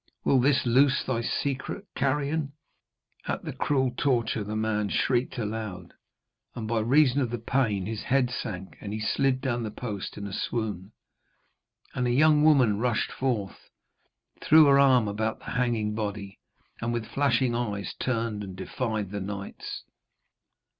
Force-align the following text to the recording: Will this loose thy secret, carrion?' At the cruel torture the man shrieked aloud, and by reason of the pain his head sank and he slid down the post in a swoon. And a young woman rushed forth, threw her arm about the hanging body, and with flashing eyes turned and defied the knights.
Will 0.25 0.39
this 0.39 0.65
loose 0.65 1.03
thy 1.03 1.21
secret, 1.21 1.85
carrion?' 1.95 2.53
At 3.27 3.43
the 3.43 3.53
cruel 3.53 3.93
torture 3.95 4.43
the 4.43 4.55
man 4.55 4.89
shrieked 4.89 5.37
aloud, 5.37 5.93
and 6.55 6.67
by 6.67 6.79
reason 6.79 7.21
of 7.21 7.29
the 7.29 7.37
pain 7.37 7.85
his 7.85 8.01
head 8.05 8.31
sank 8.31 8.77
and 8.81 8.93
he 8.93 8.99
slid 8.99 9.41
down 9.41 9.61
the 9.61 9.69
post 9.69 10.17
in 10.17 10.25
a 10.25 10.33
swoon. 10.33 10.91
And 11.93 12.07
a 12.07 12.11
young 12.11 12.43
woman 12.43 12.79
rushed 12.79 13.11
forth, 13.11 13.69
threw 14.41 14.65
her 14.65 14.79
arm 14.79 15.07
about 15.07 15.37
the 15.37 15.51
hanging 15.51 15.93
body, 15.93 16.39
and 16.81 16.91
with 16.91 17.05
flashing 17.05 17.53
eyes 17.53 17.93
turned 17.99 18.43
and 18.43 18.55
defied 18.55 19.11
the 19.11 19.21
knights. 19.21 19.83